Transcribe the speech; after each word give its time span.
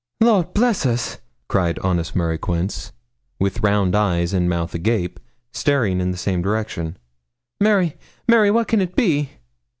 'Lord 0.19 0.55
bless 0.55 0.83
us!' 0.87 1.19
cried 1.47 1.77
honest 1.77 2.15
Mary 2.15 2.39
Quince, 2.39 2.91
with 3.39 3.61
round 3.61 3.95
eyes 3.95 4.33
and 4.33 4.49
mouth 4.49 4.73
agape, 4.73 5.19
staring 5.53 6.01
in 6.01 6.09
the 6.09 6.17
same 6.17 6.41
direction. 6.41 6.97
'Mary 7.59 7.97
Mary, 8.27 8.49
what 8.49 8.67
can 8.67 8.81
it 8.81 8.95
be?' 8.95 9.29